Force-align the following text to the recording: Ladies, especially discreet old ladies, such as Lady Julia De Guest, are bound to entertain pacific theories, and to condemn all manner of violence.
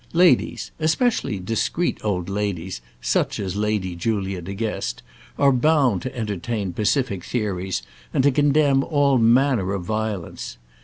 Ladies, 0.13 0.71
especially 0.79 1.37
discreet 1.37 1.99
old 2.03 2.27
ladies, 2.27 2.81
such 3.01 3.39
as 3.39 3.55
Lady 3.55 3.95
Julia 3.95 4.41
De 4.41 4.55
Guest, 4.55 5.03
are 5.37 5.51
bound 5.51 6.01
to 6.01 6.15
entertain 6.17 6.73
pacific 6.73 7.23
theories, 7.23 7.83
and 8.11 8.23
to 8.23 8.31
condemn 8.31 8.83
all 8.83 9.19
manner 9.19 9.73
of 9.75 9.83
violence. 9.85 10.57